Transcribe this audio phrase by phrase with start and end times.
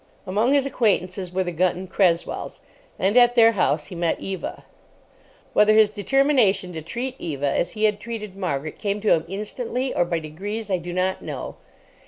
[0.25, 2.61] Among his acquaintances were the Gunton Cresswells,
[2.97, 4.65] and at their house he met Eva.
[5.53, 9.93] Whether his determination to treat Eva as he had treated Margaret came to him instantly,
[9.93, 11.57] or by degrees I do not know.